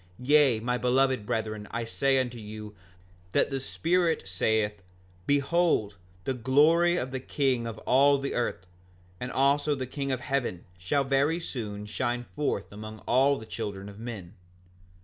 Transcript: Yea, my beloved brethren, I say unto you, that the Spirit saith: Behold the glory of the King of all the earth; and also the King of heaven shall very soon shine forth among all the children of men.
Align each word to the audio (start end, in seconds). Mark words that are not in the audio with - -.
Yea, 0.23 0.59
my 0.59 0.79
beloved 0.79 1.27
brethren, 1.27 1.67
I 1.69 1.85
say 1.85 2.17
unto 2.17 2.39
you, 2.39 2.73
that 3.33 3.51
the 3.51 3.59
Spirit 3.59 4.27
saith: 4.27 4.81
Behold 5.27 5.95
the 6.23 6.33
glory 6.33 6.97
of 6.97 7.11
the 7.11 7.19
King 7.19 7.67
of 7.67 7.77
all 7.85 8.17
the 8.17 8.33
earth; 8.33 8.65
and 9.19 9.31
also 9.31 9.75
the 9.75 9.85
King 9.85 10.11
of 10.11 10.21
heaven 10.21 10.65
shall 10.79 11.03
very 11.03 11.39
soon 11.39 11.85
shine 11.85 12.25
forth 12.35 12.71
among 12.71 12.97
all 13.07 13.37
the 13.37 13.45
children 13.45 13.87
of 13.89 13.99
men. 13.99 14.33